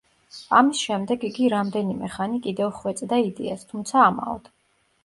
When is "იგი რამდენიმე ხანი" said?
1.29-2.43